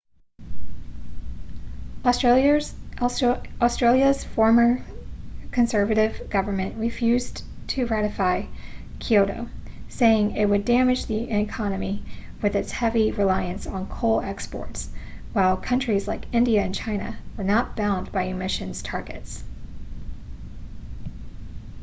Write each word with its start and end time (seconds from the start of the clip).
australia's 3.05 4.23
former 4.23 4.83
conservative 5.51 6.27
government 6.27 6.75
refused 6.77 7.43
to 7.67 7.85
ratify 7.85 8.41
kyoto 8.99 9.47
saying 9.89 10.35
it 10.35 10.49
would 10.49 10.65
damage 10.65 11.05
the 11.05 11.29
economy 11.29 12.03
with 12.41 12.55
its 12.55 12.71
heavy 12.71 13.11
reliance 13.11 13.67
on 13.67 13.87
coal 13.87 14.19
exports 14.21 14.89
while 15.33 15.55
countries 15.55 16.07
like 16.07 16.25
india 16.33 16.63
and 16.63 16.73
china 16.73 17.19
were 17.37 17.43
not 17.43 17.75
bound 17.75 18.11
by 18.11 18.23
emissions 18.23 18.81
targets 18.81 19.43